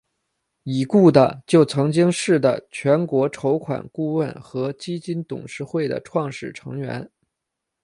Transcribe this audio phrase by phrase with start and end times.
[0.63, 7.07] 已故的就曾经是的全国筹款顾问和基金董事会的创始成员。